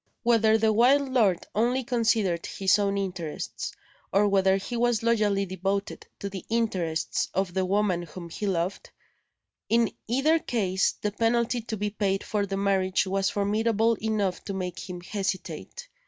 [0.23, 3.71] Whether the wild lord only considered his own interests,
[4.11, 8.89] or whether he was loyally devoted to the interests of the woman whom he loved,
[9.69, 14.55] in either case the penalty to be paid for the marriage was formidable enough to
[14.55, 15.87] make him hesitate.